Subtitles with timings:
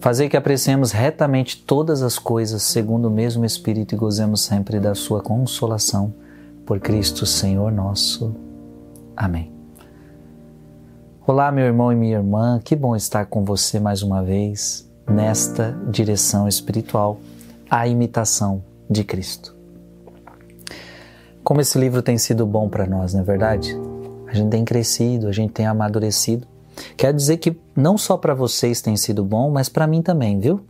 [0.00, 4.94] Fazei que apreciemos retamente todas as coisas segundo o mesmo Espírito e gozemos sempre da
[4.94, 6.14] sua consolação.
[6.64, 8.32] Por Cristo Senhor nosso.
[9.16, 9.50] Amém.
[11.26, 15.76] Olá, meu irmão e minha irmã, que bom estar com você mais uma vez nesta
[15.90, 17.18] direção espiritual,
[17.68, 19.56] a imitação de Cristo.
[21.42, 23.76] Como esse livro tem sido bom para nós, não é verdade?
[24.28, 26.46] A gente tem crescido, a gente tem amadurecido
[26.96, 30.60] Quer dizer que não só para vocês tem sido bom, mas para mim também, viu?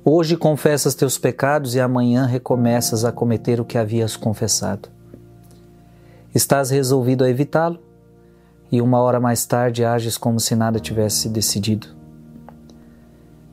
[0.08, 4.88] Hoje confessas teus pecados e amanhã recomeças a cometer o que havias confessado.
[6.34, 7.80] Estás resolvido a evitá-lo
[8.72, 11.88] e uma hora mais tarde ages como se nada tivesse decidido.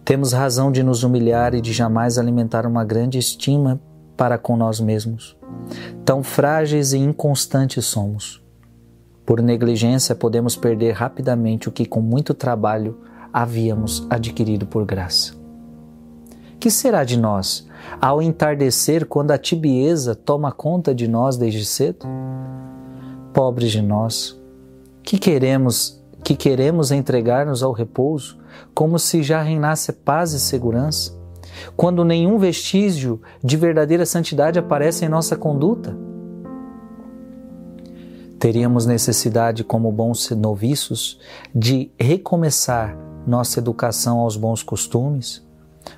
[0.04, 3.80] Temos razão de nos humilhar e de jamais alimentar uma grande estima
[4.14, 5.34] para com nós mesmos.
[6.04, 8.44] Tão frágeis e inconstantes somos.
[9.24, 13.00] Por negligência, podemos perder rapidamente o que com muito trabalho
[13.32, 15.40] havíamos adquirido por graça.
[16.62, 17.66] Que será de nós
[18.00, 22.06] ao entardecer quando a tibieza toma conta de nós desde cedo?
[23.34, 24.40] Pobres de nós,
[25.02, 28.38] que queremos que queremos entregar-nos ao repouso,
[28.72, 31.18] como se já reinasse paz e segurança,
[31.76, 35.96] quando nenhum vestígio de verdadeira santidade aparece em nossa conduta?
[38.38, 41.18] Teríamos necessidade, como bons noviços,
[41.52, 42.96] de recomeçar
[43.26, 45.42] nossa educação aos bons costumes,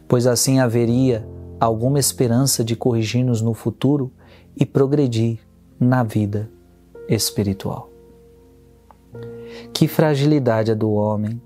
[0.09, 1.27] pois assim haveria
[1.61, 4.13] alguma esperança de corrigir-nos no futuro
[4.57, 5.39] e progredir
[5.79, 6.51] na vida
[7.09, 7.91] espiritual.
[9.73, 11.41] Que fragilidade a do homem,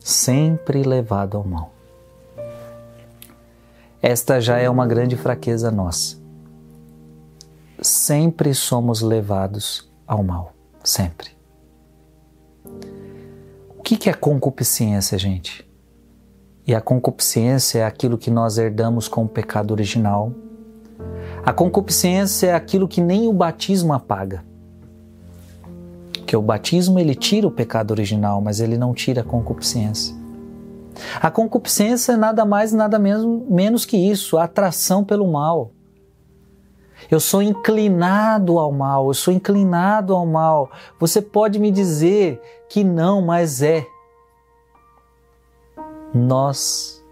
[0.00, 1.72] sempre levado ao mal.
[4.00, 6.16] Esta já é uma grande fraqueza nossa.
[7.80, 10.52] Sempre somos levados ao mal,
[10.82, 11.30] sempre.
[13.76, 15.67] O que é concupiscência, gente?
[16.68, 20.34] E a concupiscência é aquilo que nós herdamos com o pecado original.
[21.42, 24.44] A concupiscência é aquilo que nem o batismo apaga.
[26.26, 30.14] Que o batismo ele tira o pecado original, mas ele não tira a concupiscência.
[31.22, 35.70] A concupiscência é nada mais nada menos, menos que isso, a atração pelo mal.
[37.10, 40.70] Eu sou inclinado ao mal, eu sou inclinado ao mal.
[41.00, 42.38] Você pode me dizer
[42.68, 43.86] que não, mas é
[46.14, 47.04] nós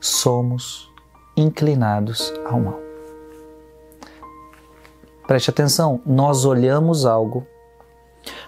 [0.00, 0.92] somos
[1.36, 2.80] inclinados ao mal.
[5.26, 7.46] Preste atenção, nós olhamos algo,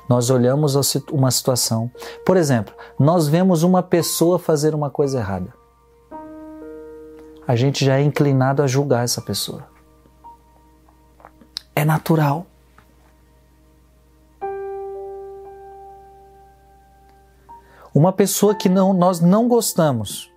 [0.09, 0.75] Nós olhamos
[1.13, 1.89] uma situação.
[2.27, 5.55] Por exemplo, nós vemos uma pessoa fazer uma coisa errada.
[7.47, 9.69] A gente já é inclinado a julgar essa pessoa.
[11.77, 12.47] É natural.
[17.95, 20.31] Uma pessoa que não, nós não gostamos,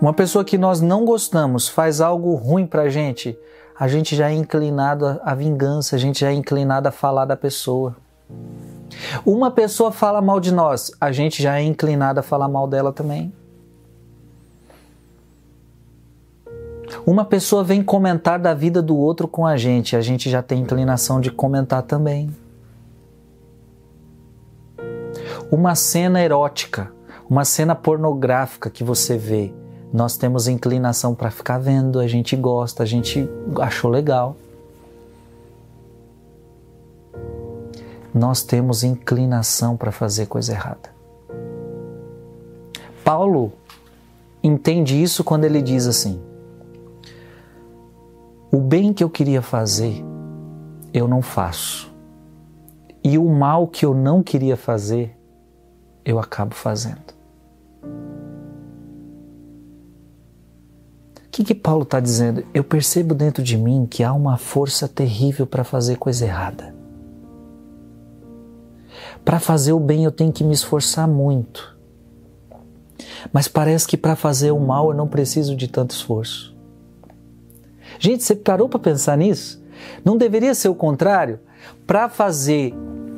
[0.00, 3.38] uma pessoa que nós não gostamos faz algo ruim pra gente,
[3.78, 7.36] a gente já é inclinado à vingança, a gente já é inclinado a falar da
[7.36, 7.96] pessoa.
[9.24, 12.92] Uma pessoa fala mal de nós, a gente já é inclinado a falar mal dela
[12.92, 13.32] também.
[17.06, 20.60] Uma pessoa vem comentar da vida do outro com a gente, a gente já tem
[20.60, 22.34] inclinação de comentar também.
[25.50, 26.92] Uma cena erótica,
[27.28, 29.52] uma cena pornográfica que você vê,
[29.92, 33.28] nós temos inclinação para ficar vendo, a gente gosta, a gente
[33.60, 34.36] achou legal.
[38.12, 40.90] Nós temos inclinação para fazer coisa errada.
[43.04, 43.52] Paulo
[44.42, 46.20] entende isso quando ele diz assim:
[48.50, 50.04] O bem que eu queria fazer,
[50.92, 51.94] eu não faço.
[53.04, 55.16] E o mal que eu não queria fazer,
[56.06, 57.16] eu acabo fazendo.
[61.18, 62.44] O que, que Paulo está dizendo?
[62.54, 66.74] Eu percebo dentro de mim que há uma força terrível para fazer coisa errada.
[69.22, 71.76] Para fazer o bem eu tenho que me esforçar muito.
[73.32, 76.56] Mas parece que para fazer o mal eu não preciso de tanto esforço.
[77.98, 79.62] Gente, você parou para pensar nisso?
[80.04, 81.40] Não deveria ser o contrário?
[81.86, 82.72] Para fazer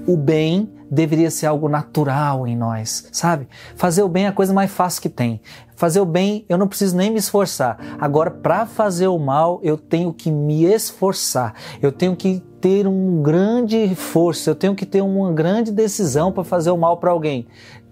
[0.06, 3.48] o bem deveria ser algo natural em nós, sabe?
[3.76, 5.40] Fazer o bem é a coisa mais fácil que tem.
[5.76, 7.78] Fazer o bem, eu não preciso nem me esforçar.
[8.00, 11.54] Agora, para fazer o mal, eu tenho que me esforçar.
[11.80, 16.42] Eu tenho que ter um grande força, eu tenho que ter uma grande decisão para
[16.42, 17.46] fazer o mal para alguém.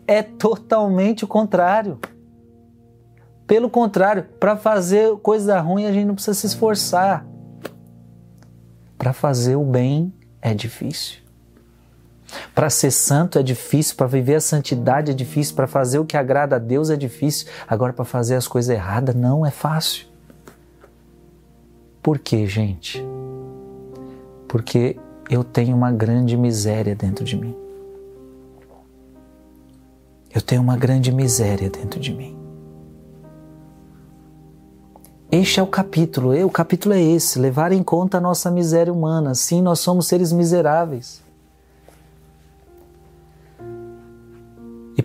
[0.06, 1.98] É totalmente o contrário.
[3.46, 7.24] Pelo contrário, para fazer coisa ruim a gente não precisa se esforçar.
[8.98, 10.12] Para fazer o bem
[10.42, 11.25] é difícil.
[12.54, 16.16] Para ser santo é difícil, para viver a santidade é difícil, para fazer o que
[16.16, 17.48] agrada a Deus é difícil.
[17.68, 20.06] Agora, para fazer as coisas erradas não é fácil.
[22.02, 23.04] Por quê, gente?
[24.48, 24.96] Porque
[25.28, 27.54] eu tenho uma grande miséria dentro de mim.
[30.32, 32.36] Eu tenho uma grande miséria dentro de mim.
[35.30, 39.34] Este é o capítulo, o capítulo é esse: levar em conta a nossa miséria humana.
[39.34, 41.25] Sim, nós somos seres miseráveis.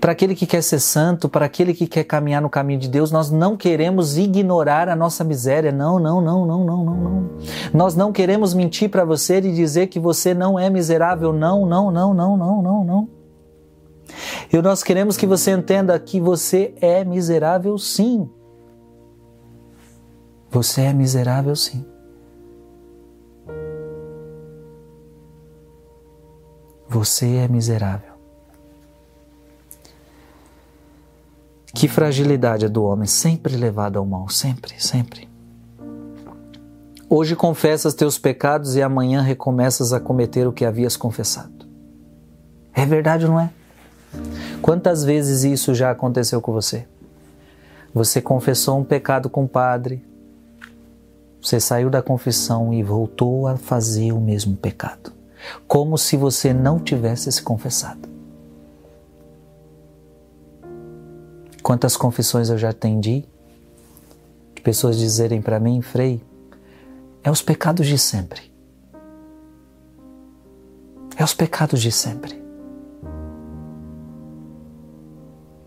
[0.01, 3.11] Para aquele que quer ser santo, para aquele que quer caminhar no caminho de Deus,
[3.11, 5.71] nós não queremos ignorar a nossa miséria.
[5.71, 7.29] Não, não, não, não, não, não, não.
[7.71, 11.31] Nós não queremos mentir para você e dizer que você não é miserável.
[11.31, 13.09] Não, não, não, não, não, não, não.
[14.51, 18.27] E nós queremos que você entenda que você é miserável sim.
[20.49, 21.85] Você é miserável sim.
[26.89, 28.10] Você é miserável.
[31.73, 35.29] Que fragilidade é do homem, sempre levado ao mal, sempre, sempre.
[37.09, 41.67] Hoje confessas teus pecados e amanhã recomeças a cometer o que havias confessado.
[42.73, 43.49] É verdade não é?
[44.61, 46.87] Quantas vezes isso já aconteceu com você?
[47.93, 50.05] Você confessou um pecado com o padre,
[51.41, 55.11] você saiu da confissão e voltou a fazer o mesmo pecado,
[55.67, 58.07] como se você não tivesse se confessado.
[61.61, 63.25] Quantas confissões eu já atendi
[64.55, 66.23] de pessoas dizerem para mim, Frei,
[67.23, 68.51] é os pecados de sempre.
[71.15, 72.41] É os pecados de sempre.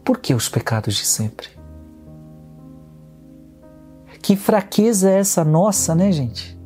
[0.05, 1.49] Por que os pecados de sempre?
[4.21, 6.59] Que fraqueza é essa nossa, né, gente?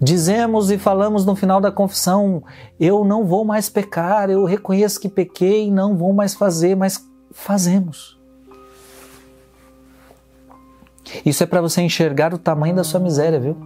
[0.00, 2.42] Dizemos e falamos no final da confissão:
[2.78, 8.18] eu não vou mais pecar, eu reconheço que pequei, não vou mais fazer, mas fazemos.
[11.26, 13.56] Isso é para você enxergar o tamanho da sua miséria, viu?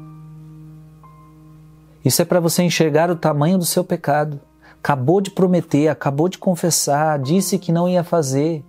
[2.04, 4.40] Isso é para você enxergar o tamanho do seu pecado.
[4.82, 8.64] Acabou de prometer, acabou de confessar, disse que não ia fazer,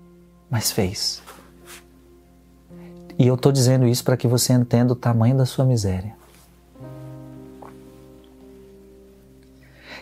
[0.49, 1.21] mas fez.
[3.17, 6.15] E eu estou dizendo isso para que você entenda o tamanho da sua miséria.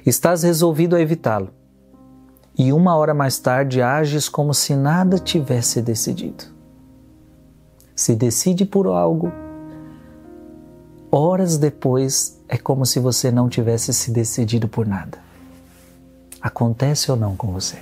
[0.05, 1.49] Estás resolvido a evitá-lo.
[2.57, 6.43] E uma hora mais tarde ages como se nada tivesse decidido.
[7.95, 9.31] Se decide por algo,
[11.09, 15.17] horas depois é como se você não tivesse se decidido por nada.
[16.41, 17.77] Acontece ou não com você?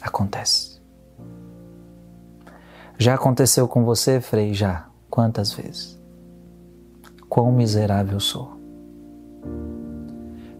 [0.00, 0.80] Acontece.
[2.96, 4.54] Já aconteceu com você, Frei?
[4.54, 4.86] Já.
[5.10, 5.98] Quantas vezes?
[7.28, 8.57] Quão miserável sou.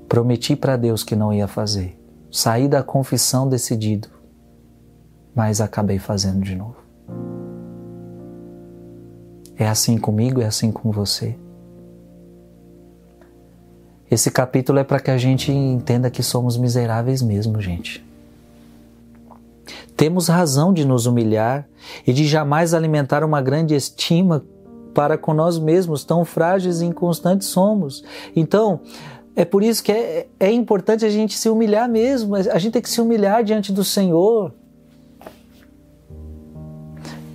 [0.09, 1.99] Prometi para Deus que não ia fazer.
[2.31, 4.09] Saí da confissão decidido,
[5.35, 6.77] mas acabei fazendo de novo.
[9.57, 11.37] É assim comigo, é assim com você.
[14.11, 18.05] Esse capítulo é para que a gente entenda que somos miseráveis mesmo, gente.
[19.97, 21.69] Temos razão de nos humilhar
[22.07, 24.45] e de jamais alimentar uma grande estima
[24.99, 28.03] para com nós mesmos, tão frágeis e inconstantes somos.
[28.35, 28.81] Então,
[29.37, 32.83] é por isso que é, é importante a gente se humilhar mesmo, a gente tem
[32.83, 34.53] que se humilhar diante do Senhor.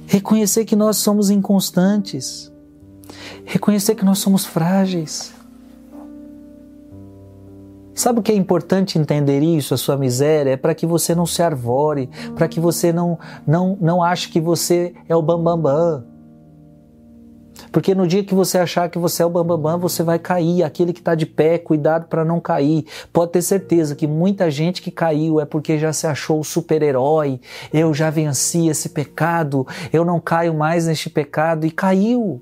[0.05, 2.51] Reconhecer que nós somos inconstantes.
[3.46, 5.34] Reconhecer que nós somos frágeis.
[7.96, 10.51] Sabe o que é importante entender isso, a sua miséria?
[10.51, 13.17] É para que você não se arvore, para que você não,
[13.48, 15.62] não, não ache que você é o bambambam.
[15.62, 16.12] Bam, bam.
[17.74, 20.20] Porque no dia que você achar que você é o bambambam, bam, bam, você vai
[20.20, 20.62] cair.
[20.62, 22.86] Aquele que está de pé, cuidado para não cair.
[23.12, 27.42] Pode ter certeza que muita gente que caiu é porque já se achou o super-herói.
[27.74, 32.39] Eu já venci esse pecado, eu não caio mais neste pecado e caiu.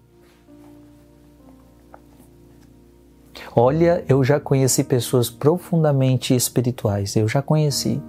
[3.55, 8.01] Olha, eu já conheci pessoas profundamente espirituais, eu já conheci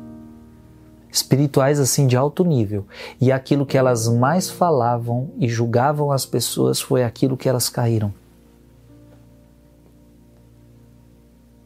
[1.13, 2.87] espirituais assim de alto nível,
[3.21, 8.13] e aquilo que elas mais falavam e julgavam as pessoas foi aquilo que elas caíram.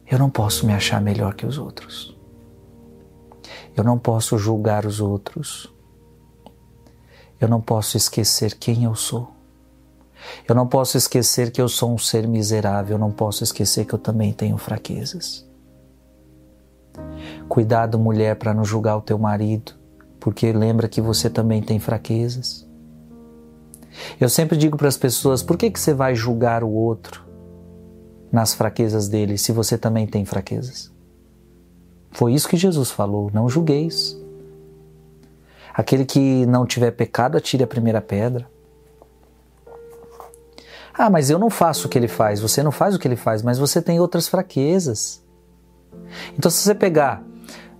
[0.05, 2.15] Eu não posso me achar melhor que os outros.
[3.75, 5.73] Eu não posso julgar os outros.
[7.39, 9.31] Eu não posso esquecer quem eu sou.
[10.47, 13.93] Eu não posso esquecer que eu sou um ser miserável, eu não posso esquecer que
[13.93, 15.47] eu também tenho fraquezas.
[17.47, 19.73] Cuidado, mulher, para não julgar o teu marido,
[20.19, 22.67] porque lembra que você também tem fraquezas.
[24.19, 27.25] Eu sempre digo para as pessoas: por que, que você vai julgar o outro
[28.31, 30.91] nas fraquezas dele se você também tem fraquezas?
[32.11, 34.17] Foi isso que Jesus falou: não julgueis.
[35.73, 38.49] Aquele que não tiver pecado, atire a primeira pedra.
[40.91, 42.39] Ah, mas eu não faço o que ele faz.
[42.39, 45.23] Você não faz o que ele faz, mas você tem outras fraquezas.
[46.35, 47.23] Então, se você pegar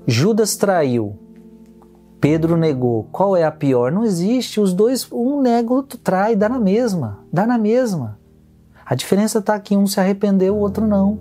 [0.07, 1.19] Judas traiu,
[2.19, 3.91] Pedro negou, qual é a pior?
[3.91, 4.59] Não existe.
[4.59, 7.19] Os dois, um nega, o outro trai, dá na mesma.
[7.31, 8.17] Dá na mesma.
[8.85, 11.19] A diferença está que um se arrependeu, o outro não.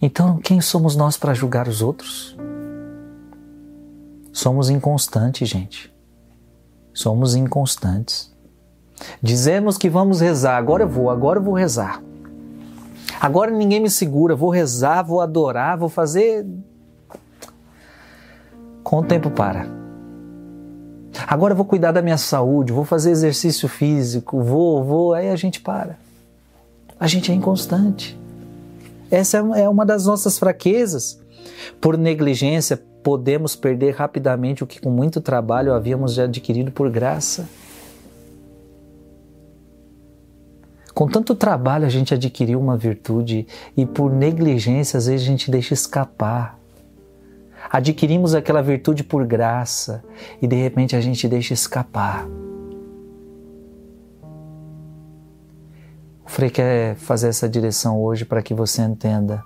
[0.00, 2.36] Então, quem somos nós para julgar os outros?
[4.32, 5.92] Somos inconstantes, gente.
[6.92, 8.32] Somos inconstantes.
[9.20, 12.00] Dizemos que vamos rezar, agora eu vou, agora eu vou rezar.
[13.20, 16.46] Agora ninguém me segura, vou rezar, vou adorar, vou fazer.
[18.82, 19.66] Com o tempo para.
[21.26, 25.60] Agora vou cuidar da minha saúde, vou fazer exercício físico, vou, vou, aí a gente
[25.60, 25.98] para.
[26.98, 28.18] A gente é inconstante.
[29.10, 31.20] Essa é uma das nossas fraquezas.
[31.80, 37.48] Por negligência, podemos perder rapidamente o que com muito trabalho havíamos adquirido por graça.
[40.94, 45.50] Com tanto trabalho a gente adquiriu uma virtude e por negligência às vezes a gente
[45.50, 46.56] deixa escapar.
[47.68, 50.04] Adquirimos aquela virtude por graça
[50.40, 52.28] e de repente a gente deixa escapar.
[56.24, 59.42] O Frei quer fazer essa direção hoje para que você entenda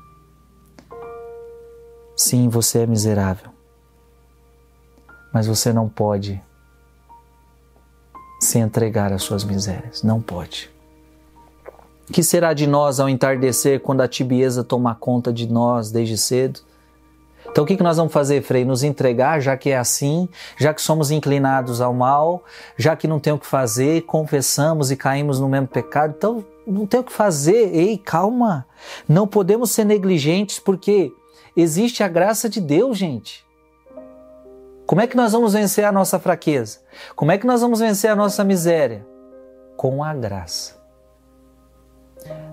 [2.14, 3.48] Sim, você é miserável.
[5.32, 6.42] Mas você não pode
[8.40, 10.02] se entregar às suas misérias.
[10.02, 10.68] Não pode.
[12.12, 16.60] Que será de nós ao entardecer quando a tibieza tomar conta de nós desde cedo?
[17.50, 18.64] Então o que nós vamos fazer, Frei?
[18.64, 22.44] Nos entregar, já que é assim, já que somos inclinados ao mal,
[22.76, 26.86] já que não tem o que fazer, confessamos e caímos no mesmo pecado, então não
[26.86, 27.74] tem o que fazer.
[27.74, 28.66] Ei, calma!
[29.08, 31.12] Não podemos ser negligentes porque
[31.56, 33.46] existe a graça de Deus, gente.
[34.86, 36.78] Como é que nós vamos vencer a nossa fraqueza?
[37.14, 39.06] Como é que nós vamos vencer a nossa miséria?
[39.76, 40.77] Com a graça.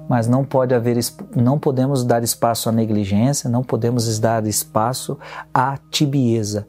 [0.07, 0.97] Mas não pode haver,
[1.35, 5.17] não podemos dar espaço à negligência, não podemos dar espaço
[5.53, 6.67] à tibieza.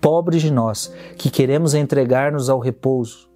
[0.00, 3.30] Pobres de nós que queremos entregar-nos ao repouso,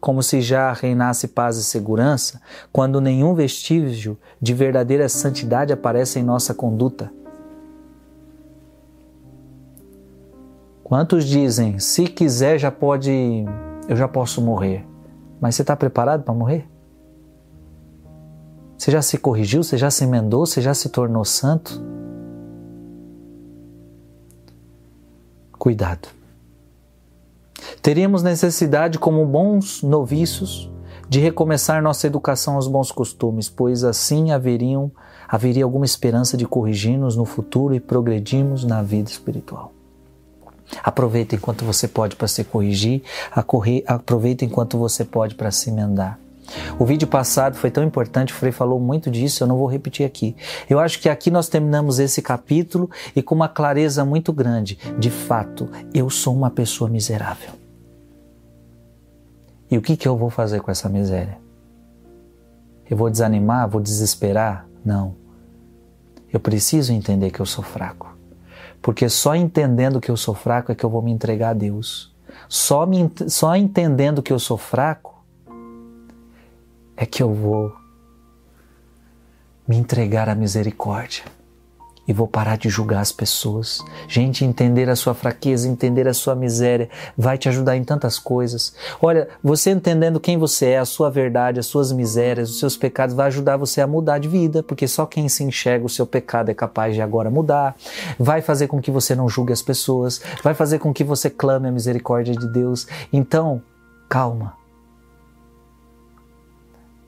[0.00, 2.40] como se já reinasse paz e segurança,
[2.72, 7.10] quando nenhum vestígio de verdadeira santidade aparece em nossa conduta.
[10.84, 13.10] Quantos dizem, se quiser já pode,
[13.88, 14.86] eu já posso morrer.
[15.40, 16.68] Mas você está preparado para morrer?
[18.82, 19.62] Você já se corrigiu?
[19.62, 20.44] Você já se emendou?
[20.44, 21.80] Você já se tornou santo?
[25.56, 26.08] Cuidado.
[27.80, 30.68] Teríamos necessidade, como bons noviços,
[31.08, 34.90] de recomeçar nossa educação aos bons costumes, pois assim haveriam,
[35.28, 39.72] haveria alguma esperança de corrigir-nos no futuro e progredirmos na vida espiritual.
[40.82, 43.04] Aproveita enquanto você pode para se corrigir,
[43.86, 46.18] aproveita enquanto você pode para se emendar.
[46.78, 50.06] O vídeo passado foi tão importante, o Frei falou muito disso, eu não vou repetir
[50.06, 50.36] aqui.
[50.68, 54.78] Eu acho que aqui nós terminamos esse capítulo e com uma clareza muito grande.
[54.98, 57.50] De fato, eu sou uma pessoa miserável.
[59.70, 61.38] E o que, que eu vou fazer com essa miséria?
[62.88, 63.68] Eu vou desanimar?
[63.68, 64.66] Vou desesperar?
[64.84, 65.14] Não.
[66.30, 68.14] Eu preciso entender que eu sou fraco.
[68.82, 72.14] Porque só entendendo que eu sou fraco é que eu vou me entregar a Deus.
[72.48, 75.11] Só, me, só entendendo que eu sou fraco
[76.96, 77.72] é que eu vou
[79.66, 81.24] me entregar à misericórdia
[82.06, 83.80] e vou parar de julgar as pessoas.
[84.08, 88.74] Gente, entender a sua fraqueza, entender a sua miséria, vai te ajudar em tantas coisas.
[89.00, 93.14] Olha, você entendendo quem você é, a sua verdade, as suas misérias, os seus pecados,
[93.14, 96.50] vai ajudar você a mudar de vida, porque só quem se enxerga o seu pecado
[96.50, 97.76] é capaz de agora mudar.
[98.18, 101.68] Vai fazer com que você não julgue as pessoas, vai fazer com que você clame
[101.68, 102.86] a misericórdia de Deus.
[103.12, 103.62] Então,
[104.08, 104.61] calma.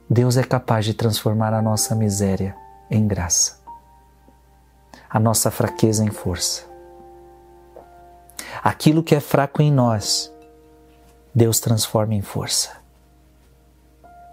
[0.09, 2.57] Deus é capaz de transformar a nossa miséria
[2.91, 3.65] em graça
[5.15, 6.65] a nossa fraqueza em força.
[8.65, 10.35] Aquilo que é fraco em nós,
[11.33, 12.73] Deus transforma em força.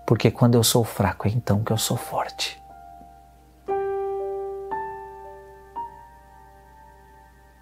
[0.08, 2.60] Porque quando eu sou fraco, é então que eu sou forte.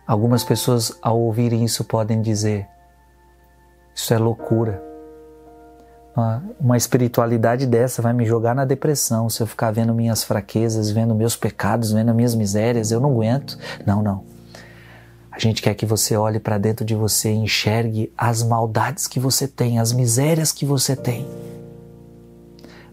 [0.07, 2.69] Algumas pessoas, ao ouvirem isso, podem dizer:
[3.93, 4.88] Isso é loucura.
[6.59, 11.15] Uma, espiritualidade dessa vai me jogar na depressão se eu ficar vendo minhas fraquezas, vendo
[11.15, 12.91] meus pecados, vendo minhas misérias.
[12.91, 13.57] Eu não aguento.
[13.85, 14.23] Não, não.
[15.31, 19.19] A gente quer que você olhe para dentro de você e enxergue as maldades que
[19.19, 21.27] você tem, as misérias que você tem.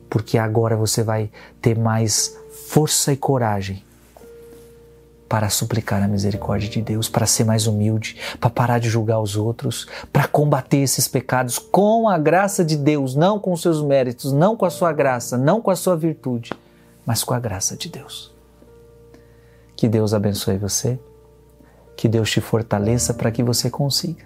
[0.09, 2.37] Porque agora você vai ter mais
[2.69, 3.86] força e coragem
[5.29, 9.37] para suplicar a misericórdia de Deus, para ser mais humilde, para parar de julgar os
[9.37, 14.57] outros, para combater esses pecados com a graça de Deus, não com seus méritos, não
[14.57, 16.53] com a sua graça, não com a sua virtude,
[17.05, 18.33] mas com a graça de Deus.
[19.77, 20.99] Que Deus abençoe você,
[21.97, 24.25] que Deus te fortaleça para que você consiga.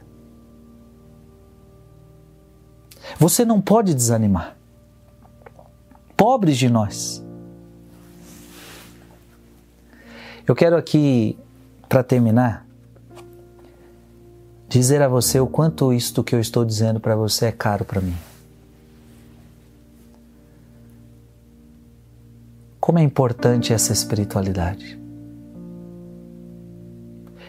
[3.19, 4.57] Você não pode desanimar.
[6.17, 7.25] Pobres de nós
[10.46, 11.38] Eu quero aqui,
[11.88, 12.66] para terminar,
[14.68, 18.00] dizer a você o quanto isto que eu estou dizendo para você é caro para
[18.00, 18.16] mim.
[22.81, 24.98] Como é importante essa espiritualidade.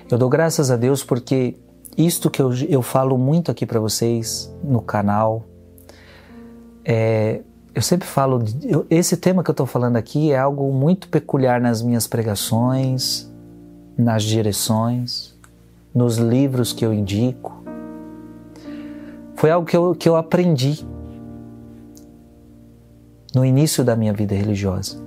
[0.10, 1.56] Eu dou graças a Deus porque
[1.98, 5.46] isto que eu, eu falo muito aqui para vocês no canal
[6.84, 7.42] é,
[7.74, 11.62] eu sempre falo, eu, esse tema que eu estou falando aqui é algo muito peculiar
[11.62, 13.32] nas minhas pregações,
[13.98, 15.34] nas direções,
[15.94, 17.64] nos livros que eu indico.
[19.36, 20.86] Foi algo que eu, que eu aprendi
[23.34, 24.98] no início da minha vida religiosa.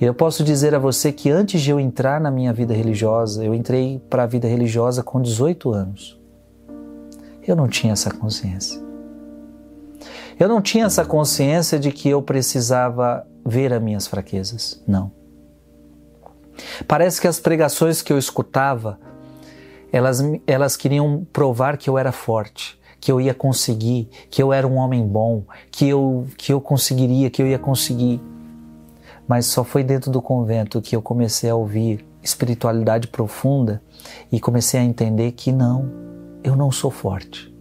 [0.00, 3.44] E eu posso dizer a você que antes de eu entrar na minha vida religiosa,
[3.44, 6.20] eu entrei para a vida religiosa com 18 anos.
[7.46, 8.91] Eu não tinha essa consciência.
[10.38, 14.82] Eu não tinha essa consciência de que eu precisava ver as minhas fraquezas.
[14.86, 15.12] Não.
[16.86, 18.98] Parece que as pregações que eu escutava,
[19.92, 24.66] elas, elas queriam provar que eu era forte, que eu ia conseguir, que eu era
[24.66, 28.20] um homem bom, que eu, que eu conseguiria, que eu ia conseguir.
[29.26, 33.82] Mas só foi dentro do convento que eu comecei a ouvir espiritualidade profunda
[34.30, 35.90] e comecei a entender que não,
[36.44, 37.51] eu não sou forte.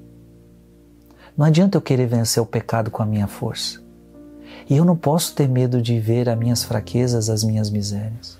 [1.37, 3.81] Não adianta eu querer vencer o pecado com a minha força.
[4.69, 8.39] E eu não posso ter medo de ver as minhas fraquezas, as minhas misérias.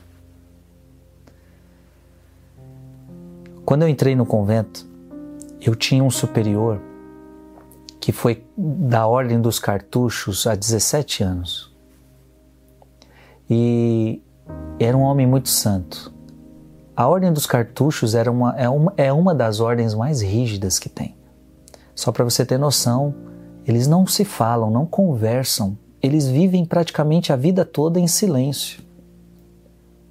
[3.65, 4.87] Quando eu entrei no convento,
[5.61, 6.81] eu tinha um superior
[7.99, 11.71] que foi da Ordem dos Cartuchos há 17 anos.
[13.49, 14.21] E
[14.79, 16.11] era um homem muito santo.
[16.95, 20.89] A Ordem dos Cartuchos era uma, é, uma, é uma das ordens mais rígidas que
[20.89, 21.15] tem.
[21.95, 23.13] Só para você ter noção,
[23.65, 28.81] eles não se falam, não conversam, eles vivem praticamente a vida toda em silêncio.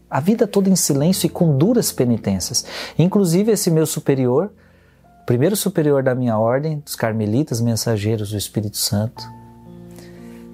[0.09, 2.65] A vida toda em silêncio e com duras penitências.
[2.99, 4.53] Inclusive, esse meu superior,
[5.27, 9.23] primeiro superior da minha ordem, dos carmelitas, mensageiros do Espírito Santo,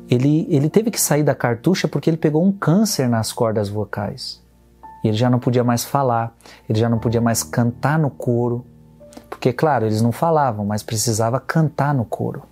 [0.09, 4.43] ele, ele teve que sair da cartucha porque ele pegou um câncer nas cordas vocais.
[5.03, 6.35] E ele já não podia mais falar,
[6.69, 8.65] ele já não podia mais cantar no coro,
[9.47, 12.43] porque, claro, eles não falavam, mas precisava cantar no coro.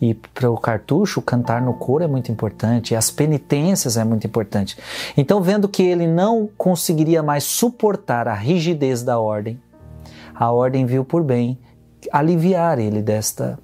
[0.00, 4.78] E para o cartucho, cantar no coro é muito importante, as penitências é muito importante.
[5.16, 9.60] Então, vendo que ele não conseguiria mais suportar a rigidez da ordem,
[10.32, 11.58] a ordem viu por bem
[12.12, 13.58] aliviar ele desta,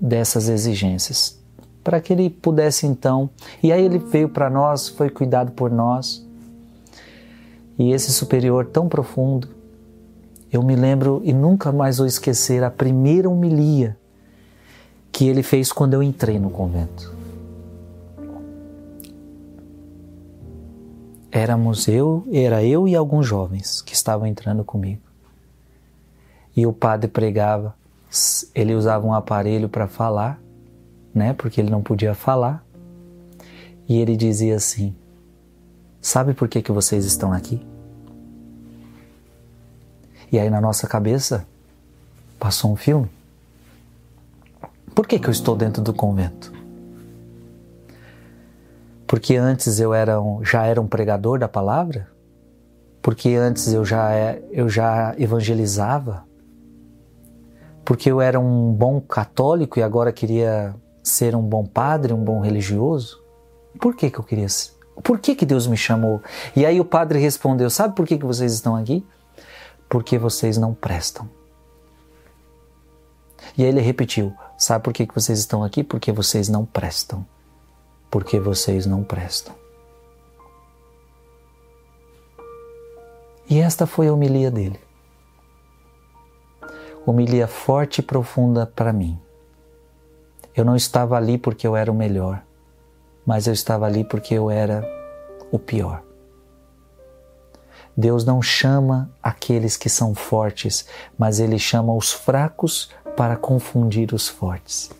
[0.00, 1.38] dessas exigências,
[1.84, 3.28] para que ele pudesse então.
[3.62, 6.26] E aí ele veio para nós, foi cuidado por nós.
[7.78, 9.60] E esse superior tão profundo,
[10.52, 13.96] eu me lembro e nunca mais vou esquecer a primeira homilia
[15.10, 17.14] que ele fez quando eu entrei no convento.
[21.30, 25.00] Éramos eu, era eu e alguns jovens que estavam entrando comigo.
[26.54, 27.74] E o padre pregava,
[28.54, 30.38] ele usava um aparelho para falar,
[31.14, 32.62] né, porque ele não podia falar.
[33.88, 34.94] E ele dizia assim:
[35.98, 37.71] Sabe por que que vocês estão aqui?
[40.32, 41.46] E aí na nossa cabeça
[42.38, 43.08] passou um filme.
[44.94, 46.50] Por que, que eu estou dentro do convento?
[49.06, 52.08] Porque antes eu era um, já era um pregador da palavra?
[53.02, 56.24] Porque antes eu já, é, eu já evangelizava?
[57.84, 62.40] Porque eu era um bom católico e agora queria ser um bom padre, um bom
[62.40, 63.22] religioso?
[63.78, 64.72] Por que, que eu queria ser?
[65.02, 66.22] Por que, que Deus me chamou?
[66.56, 69.04] E aí o padre respondeu: Sabe por que, que vocês estão aqui?
[69.92, 71.28] Porque vocês não prestam.
[73.58, 75.84] E aí ele repetiu: Sabe por que vocês estão aqui?
[75.84, 77.26] Porque vocês não prestam.
[78.10, 79.54] Porque vocês não prestam.
[83.50, 84.80] E esta foi a homilia dele.
[87.04, 89.20] Homilia forte e profunda para mim.
[90.56, 92.42] Eu não estava ali porque eu era o melhor,
[93.26, 94.82] mas eu estava ali porque eu era
[95.50, 96.02] o pior.
[97.96, 100.86] Deus não chama aqueles que são fortes,
[101.18, 104.90] mas Ele chama os fracos para confundir os fortes.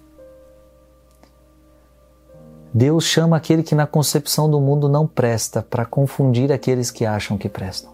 [2.75, 7.37] Deus chama aquele que na concepção do mundo não presta para confundir aqueles que acham
[7.37, 7.93] que prestam.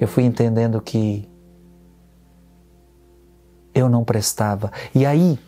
[0.00, 1.28] Eu fui entendendo que
[3.74, 4.72] eu não prestava.
[4.94, 5.38] E aí,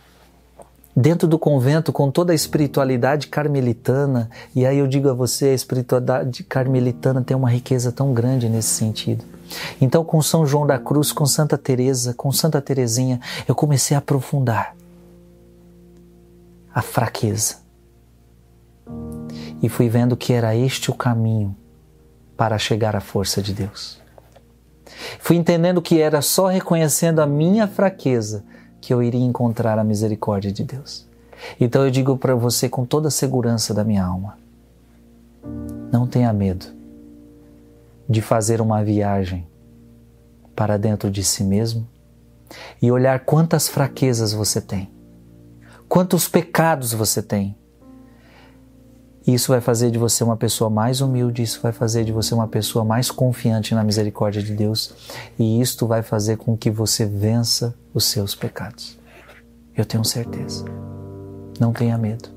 [0.95, 5.55] dentro do convento, com toda a espiritualidade carmelitana, e aí eu digo a você, a
[5.55, 9.25] espiritualidade carmelitana tem uma riqueza tão grande nesse sentido.
[9.81, 13.99] Então, com São João da Cruz, com Santa Teresa, com Santa Teresinha, eu comecei a
[13.99, 14.75] aprofundar
[16.75, 17.57] a fraqueza.
[19.63, 21.57] E fui vendo que era este o caminho
[22.37, 24.01] para chegar à força de Deus.
[25.19, 28.45] Fui entendendo que era só reconhecendo a minha fraqueza
[28.83, 31.07] que eu iria encontrar a misericórdia de Deus.
[31.59, 34.37] Então eu digo para você com toda a segurança da minha alma:
[35.91, 36.67] não tenha medo
[38.09, 39.47] de fazer uma viagem
[40.55, 41.89] para dentro de si mesmo
[42.83, 44.91] e olhar quantas fraquezas você tem,
[45.89, 47.57] quantos pecados você tem.
[49.27, 52.49] Isso vai fazer de você uma pessoa mais humilde, isso vai fazer de você uma
[52.49, 54.93] pessoa mais confiante na misericórdia de Deus,
[55.39, 58.99] e isto vai fazer com que você vença os seus pecados.
[59.77, 60.65] Eu tenho certeza.
[61.59, 62.29] Não tenha medo.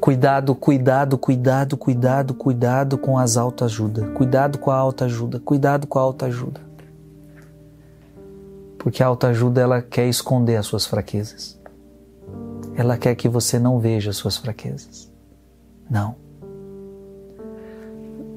[0.00, 4.08] Cuidado, cuidado, cuidado, cuidado, cuidado com as autoajuda.
[4.08, 5.38] Cuidado com a autoajuda.
[5.38, 6.60] Cuidado com a autoajuda.
[8.78, 11.56] Porque a autoajuda ela quer esconder as suas fraquezas.
[12.74, 15.10] Ela quer que você não veja as suas fraquezas.
[15.90, 16.16] Não.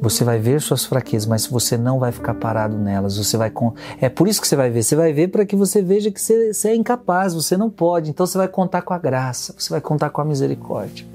[0.01, 3.17] Você vai ver suas fraquezas, mas você não vai ficar parado nelas.
[3.17, 3.51] Você vai
[4.01, 4.83] é por isso que você vai ver.
[4.83, 8.09] Você vai ver para que você veja que você, você é incapaz, você não pode.
[8.09, 11.07] Então você vai contar com a graça, você vai contar com a misericórdia.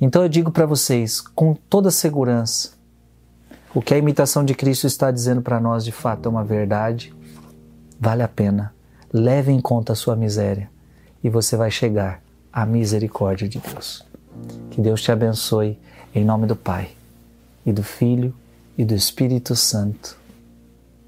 [0.00, 2.70] Então eu digo para vocês, com toda segurança,
[3.72, 7.14] o que a imitação de Cristo está dizendo para nós de fato é uma verdade,
[8.00, 8.74] vale a pena.
[9.12, 10.72] Leve em conta a sua miséria
[11.22, 14.04] e você vai chegar à misericórdia de Deus.
[14.70, 15.78] Que Deus te abençoe
[16.14, 16.90] em nome do Pai
[17.64, 18.34] e do Filho
[18.76, 20.16] e do Espírito Santo.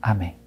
[0.00, 0.43] Amém.